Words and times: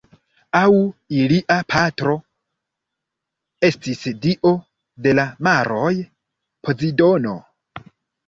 Aŭ 0.59 0.69
ilia 1.17 1.57
patro 1.73 2.13
estis 3.69 4.01
dio 4.23 4.53
de 5.07 5.13
la 5.19 5.25
maroj 5.49 5.93
Pozidono. 6.69 7.35